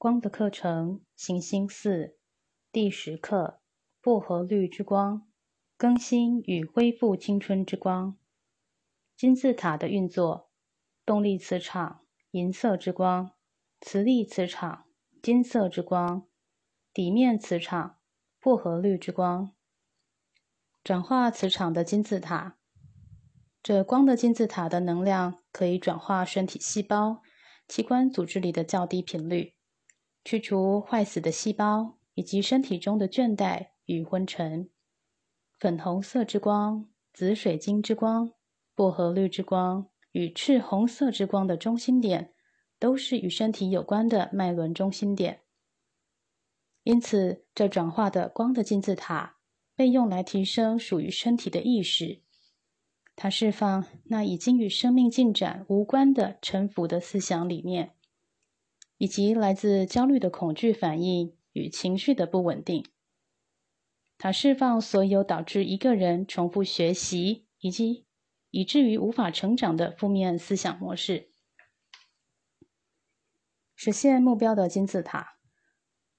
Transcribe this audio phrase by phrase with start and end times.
[0.00, 2.16] 光的课程，行星四
[2.70, 3.60] 第十课：
[4.00, 5.28] 薄荷绿之光，
[5.76, 8.16] 更新与恢复青春之光。
[9.16, 10.52] 金字塔的运作：
[11.04, 13.32] 动力磁场，银色之光；
[13.80, 14.84] 磁力磁场，
[15.20, 16.28] 金色之光；
[16.94, 17.98] 底面磁场，
[18.38, 19.52] 薄荷绿之光。
[20.84, 22.56] 转化磁场的金字塔，
[23.60, 27.20] 这光的金字塔的能量可以转化身体细胞、
[27.66, 29.56] 器官组织里的较低频率。
[30.28, 34.68] 去除坏死的细胞以及身体中的倦怠与昏沉。
[35.58, 38.34] 粉红色之光、紫水晶之光、
[38.74, 42.34] 薄荷绿之光与赤红色之光的中心点，
[42.78, 45.40] 都是与身体有关的脉轮中心点。
[46.82, 49.38] 因此，这转化的光的金字塔
[49.74, 52.20] 被用来提升属于身体的意识。
[53.16, 57.94] 它释放那已经与生命进展无关的沉浮的思想理念。
[58.98, 62.84] 以及来自焦虑的恐惧反应与情绪的不稳定，
[64.18, 68.06] 它释放所有导致一个人重复学习以及
[68.50, 71.30] 以至于无法成长的负面思想模式。
[73.76, 75.38] 实现目标的金字塔，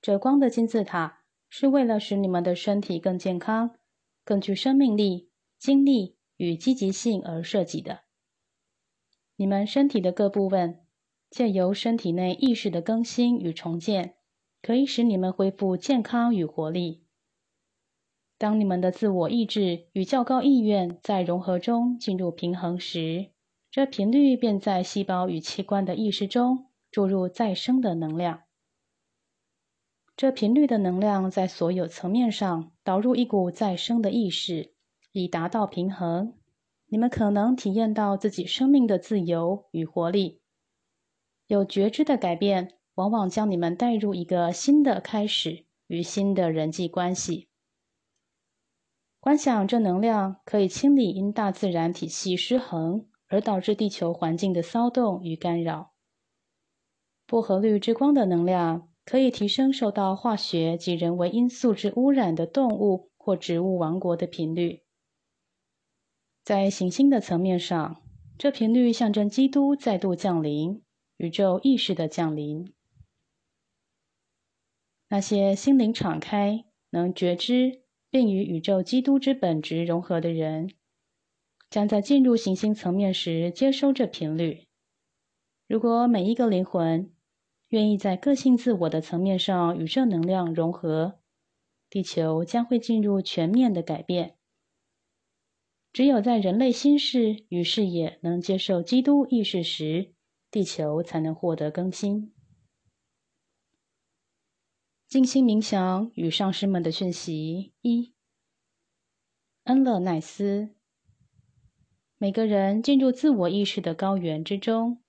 [0.00, 3.76] 这光的金字塔是为了使你们的身体更健康、
[4.24, 8.04] 更具生命力、精力与积极性而设计的。
[9.36, 10.78] 你们身体的各部分。
[11.32, 14.16] 借由身体内意识的更新与重建，
[14.60, 17.06] 可以使你们恢复健康与活力。
[18.36, 23.30] 当你们的自我意志与较高意愿在融合中进入平衡时，
[23.70, 28.42] 这频率便在细胞与器官的意识中注入再生的能量。
[30.14, 34.74] 这频率的能量在所有层面上导入一股再生的意识，
[35.12, 36.34] 以达到平衡。
[36.88, 40.41] 你们可能体验到自己生命的自由与活力。
[41.52, 47.50] 有觉知的改变，往往将你们带入一个新的开始与新的人际关系。
[49.20, 55.92] 观想这能量可以清理因大自然体系失衡而导致地球环境的骚动与干扰。
[57.26, 64.84] 薄荷绿之光的能量可以提升受到化学及人为因素之污染的动物或植物王国的频率。
[66.42, 68.02] 在行星的层面上，
[68.38, 70.82] 这频率象征基督再度降临。
[71.16, 72.72] 宇宙意识的降临，
[75.08, 80.70] 那些心灵敞开、能觉知并与宇宙基督之本质融合的人，
[81.70, 84.66] 将在进入行星层面时接收这频率。
[85.68, 87.14] 如果每一个灵魂
[87.68, 91.20] 愿意在个性自我的层面上与这能量融合，
[91.88, 94.36] 地球将会进入全面的改变。
[95.92, 100.14] 只有在人类心事与视野能接受基督意识时，
[100.52, 102.30] 地球才能获得更新。
[105.08, 108.12] 静心冥想与上师们的讯息一：
[109.64, 110.74] 恩勒奈斯。
[112.18, 115.02] 每个人进入自我意识的高原之中。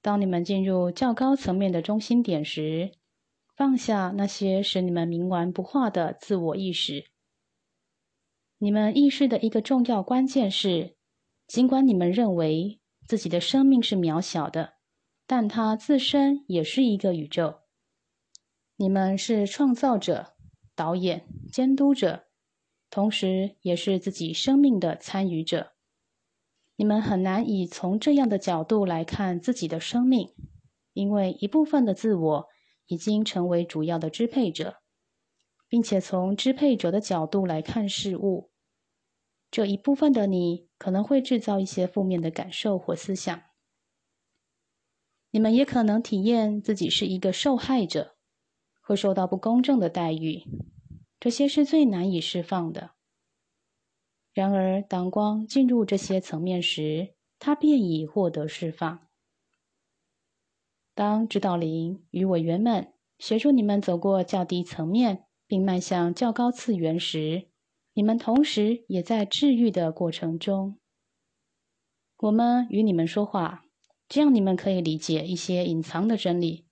[0.00, 2.92] 当你们进入较高层面的中心点时，
[3.56, 7.10] 放下那些使你们冥顽不化的自我意识。
[8.58, 10.96] 你们意识的一个重要关键是，
[11.48, 12.78] 尽管你们认为。
[13.06, 14.74] 自己的生命是渺小的，
[15.26, 17.60] 但它自身也是一个宇宙。
[18.76, 20.34] 你们是创造者、
[20.74, 22.24] 导演、监督者，
[22.90, 25.72] 同时也是自己生命的参与者。
[26.76, 30.34] 你们很难以从这样的角度来看自己的生命，
[30.92, 32.48] 因为一部分的自我
[32.86, 34.78] 已经成为主要的支配者，
[35.68, 38.50] 并且从支配者的角度来看事物。
[39.54, 43.40] 这一部分的你可能会制造一些负面的感受或思想。
[45.30, 48.16] 你们也可能体验自己是一个受害者，
[48.80, 50.42] 会受到不公正的待遇。
[51.20, 52.94] 这些是最难以释放的。
[54.32, 59.06] 然而，当光进入这些层面时，它便已获得释放。
[60.96, 67.50] 当指导灵与委员们协助你们走过较低层面，并迈向较高次元时，
[67.94, 70.78] 你们同时也在治愈的过程中。
[72.18, 73.64] 我们与你们说话，
[74.08, 76.66] 这样你们可以理解一些隐藏的真理。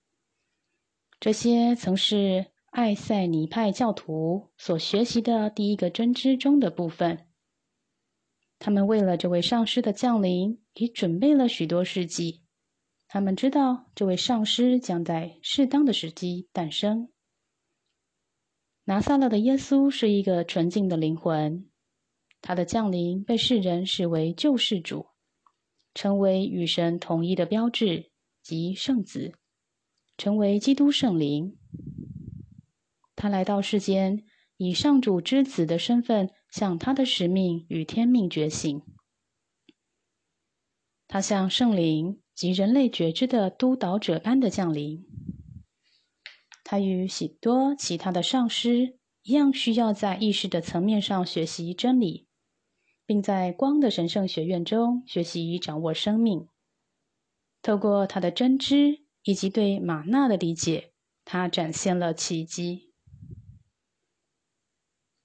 [1.20, 7.28] 这些曾是艾塞尼派教徒所学习的第一个真知中的部分。
[8.58, 12.42] 他们为了这位上师的降临，已准备了许多世纪。
[13.06, 17.11] 他们知道这位上师将在适当的时机诞生。
[18.84, 21.68] 拿撒勒的耶稣是一个纯净的灵魂，
[22.40, 25.06] 他的降临被世人视为救世主，
[25.94, 28.10] 成为与神统一的标志
[28.42, 29.34] 及圣子。
[30.18, 31.56] 成为基督圣灵。
[33.16, 34.24] 他来到世间，
[34.56, 38.82] 以上主之子的身份，向他的使命与天命觉醒。
[41.08, 45.04] 他像圣灵及人类觉知的督导者般的降临。
[46.72, 52.28] 他与许多其他的上师一样，需要在意识的层面上学习真理，
[53.04, 56.48] 并在光的神圣学院中学习掌握生命。
[57.60, 60.94] 透过他的真知以及对玛纳的理解，
[61.26, 62.94] 他展现了奇迹。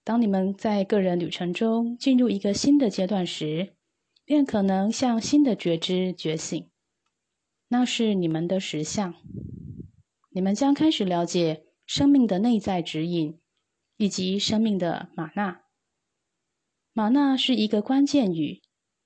[0.04, 3.78] 当你们在个人旅程中进入一个新的阶段时，
[4.26, 6.70] 便可能向新的觉知觉醒。
[7.70, 9.14] 那是你们的实相。
[10.38, 13.40] 你们将开始了解生命的内在指引，
[13.96, 15.64] 以及生命的玛纳。
[16.94, 18.62] 玛纳是一个关键语，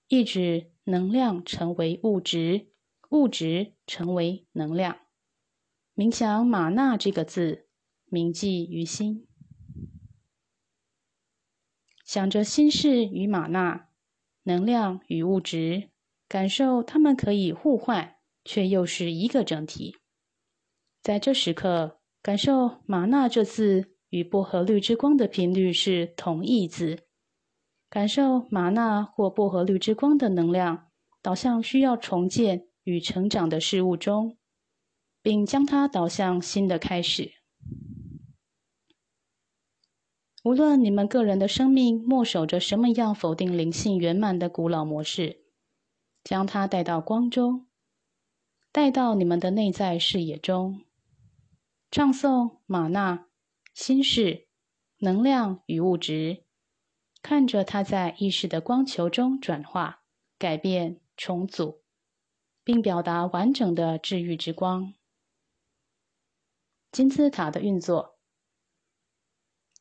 [0.10, 2.74] 意指能量成为物质，
[3.12, 4.98] 物质成为能量。
[5.96, 7.70] 冥想“玛纳”这个字，
[8.08, 9.26] 铭记于心。
[12.04, 13.88] 想着心事与玛纳，
[14.44, 15.92] 能量与物质，
[16.28, 19.96] 感受它们可以互换，却又是一个整体。
[21.02, 27.00] 在这时刻，感受玛纳这字与薄荷绿之光的频率是同义字。
[27.90, 30.90] 感受玛纳或薄荷绿之光的能量
[31.22, 34.38] 导向需要重建与成长的事物中，
[35.24, 37.32] 并将它导向新的开始。
[40.44, 45.46] 无论你们个人的生命默守着什么样否定灵性圆满的古老模式，
[46.24, 47.68] 将它带到光中，
[48.72, 50.82] 带到你们的内在视野中，
[51.92, 53.28] 唱诵玛纳、
[53.74, 54.48] 心事、
[55.00, 56.46] 能量与物质，
[57.22, 60.04] 看着它在意识的光球中转化、
[60.40, 61.82] 改变、重组，
[62.64, 64.94] 并表达完整的治愈之光。
[66.94, 68.18] 金字塔的运作。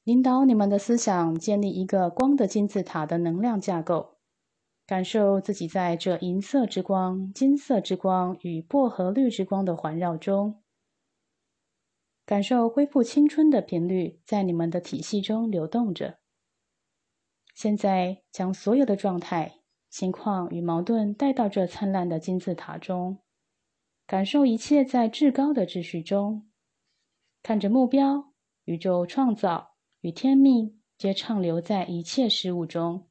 [0.05, 4.17] 引导你们的思想建立一个光的金字塔的能量架构，
[4.85, 10.60] 感受自己在这银色之光、金色之光与薄荷绿之光的环绕中，
[12.31, 16.21] 感受恢复青春的频率在你们的体系中流动着。
[17.56, 23.19] 现在将所有的状态、情况与矛盾带到这灿烂的金字塔中，
[24.06, 26.49] 感受一切在至高的秩序中，
[27.43, 29.73] 看着目标、宇宙创造。
[30.00, 33.09] 与天命皆畅流在一切事物中，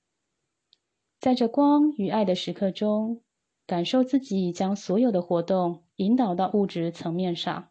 [1.20, 3.22] 在这光与爱的时刻中，
[3.68, 7.69] 感受自己将所有的活动引导到物质层面上，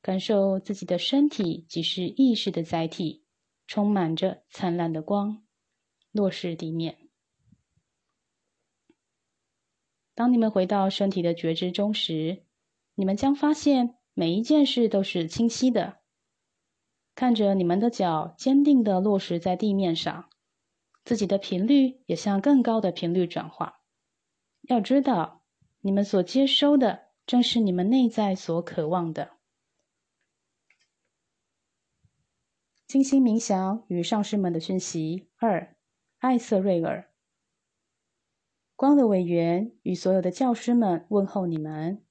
[0.00, 3.24] 感受自己的身体即是意识的载体，
[3.66, 5.42] 充满着灿烂的光，
[6.12, 6.98] 落实地面。
[10.14, 12.44] 当你们回到身体的觉知中时，
[12.94, 15.98] 你们将发现每一件事都是清晰的。
[17.14, 20.28] 看着你们的脚坚定的落实在地面上，
[21.04, 23.80] 自己的频率也向更高的频率转化。
[24.62, 25.42] 要知道，
[25.80, 29.37] 你们所接收的正是你们内在所渴望的。
[32.88, 35.76] 精心冥想与上师们的讯息二：
[36.20, 37.10] 艾瑟瑞尔，
[38.74, 42.02] 光的委员与所有的教师们问候你们。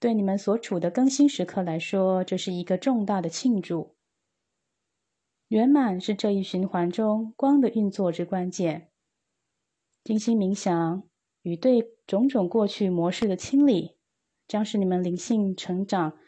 [0.00, 3.94] 对你们所处的更新时刻来说，这是一个重大的庆祝。
[5.48, 8.90] 圆满是这一循环中光的运作之关键。
[10.02, 11.06] 精心冥想
[11.42, 13.98] 与对种种过去模式的清理，
[14.48, 16.18] 将是你们灵性成长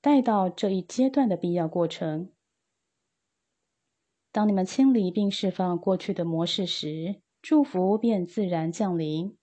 [0.00, 2.32] 带到这一阶段的必要过程。
[4.38, 9.36] 当你们清理并释放过去的模式时，祝福便自然降临。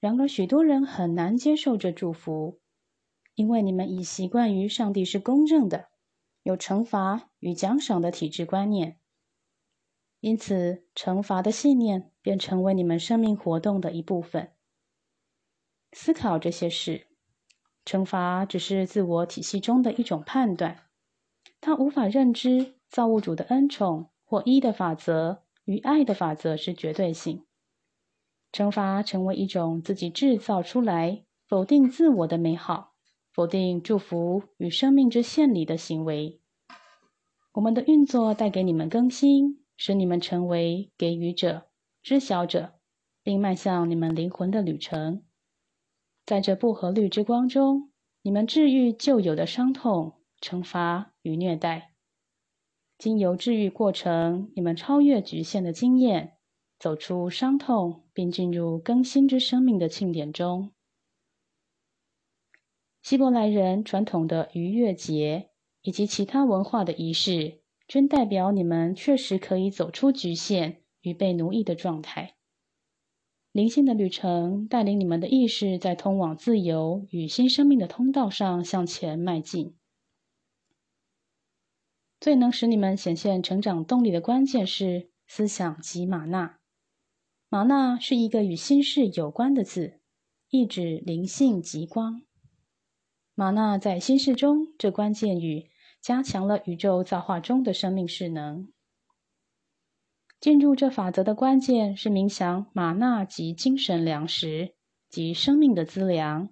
[0.00, 2.60] 然而，许多人很难接受这祝福，
[3.34, 5.88] 因为你们已习惯于上帝是公正的。
[6.42, 9.00] 有惩罚与奖赏的体制观念，
[10.20, 14.52] 因此惩罚的信念便成为你们生命活动的一部分。
[15.92, 17.06] 思考这些事，
[17.86, 20.90] 惩罚只是自我体系中的一种判断，
[21.62, 27.46] 它无法认知造物主的恩宠或一的法则与爱的法则是绝对性。
[28.52, 32.92] 惩罚成为一种自己制造出来否定自我的美好。
[33.30, 36.40] 否定祝福与生命之献礼的行为。
[37.52, 41.68] 我们的运作带给你们更新，使你们成为给予者、
[42.02, 42.80] 知晓者，
[43.22, 45.22] 并迈向你们灵魂的旅程。
[46.26, 47.92] 在这薄荷绿之光中，
[48.22, 51.92] 你们治愈旧有的伤痛、惩罚与虐待。
[52.98, 56.36] 经由治愈过程，你们超越局限的经验，
[56.80, 60.72] 走出伤痛，并进入更新之生命的庆典中。
[63.00, 65.50] 希伯来人传统的逾越节
[65.82, 72.34] 以及其他文化的仪式，均代表你们确实可以走出局限与被奴役的状态。
[73.52, 79.76] 灵性的旅程带领你们的意识在通往自由与新生命的通道上向前迈进。
[82.20, 86.58] 最能使你们显现成长动力的关键是思想及玛纳。
[87.48, 90.00] 玛纳是一个与心事有关的字，
[90.50, 92.22] 意指灵性极光。
[93.34, 95.70] 玛纳在心事中，这关键语
[96.00, 98.68] 加强了宇宙造化中的生命势能。
[100.40, 104.74] 进入这法则的关键是冥想玛纳及精神粮食
[105.08, 106.50] 及生命的资粮，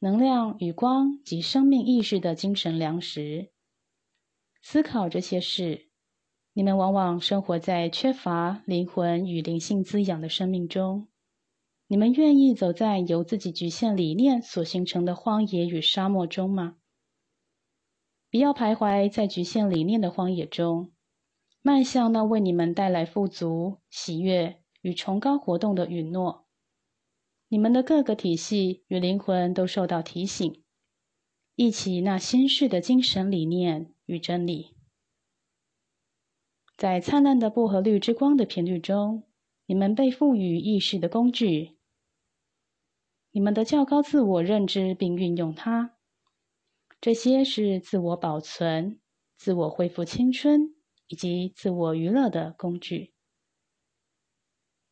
[0.00, 3.52] 能量与光及生命意识的精神粮食。
[4.68, 5.86] 思考这些事。
[6.52, 11.06] 你们往往生活在缺乏灵魂与灵性滋养的生命中。
[11.86, 16.78] 你们愿意走在由自己局限理念所形成的荒野与沙漠中吗？
[18.28, 20.90] 不要徘徊在局限理念的荒野中，
[21.62, 26.48] 迈向那为你们带来富足、喜悦与崇高活动的允诺。
[27.46, 30.64] 你们的各个体系与灵魂都受到提醒，
[31.56, 34.76] 忆起那新式的精神理念与真理。
[36.76, 39.22] 在灿烂的薄荷绿之光的频率中，
[39.64, 41.78] 你们被赋予意识的工具，
[43.30, 45.96] 你们的较高自我认知并运用它。
[47.00, 49.00] 这些是自我保存、
[49.38, 50.74] 自我恢复青春
[51.06, 53.14] 以及自我娱乐的工具。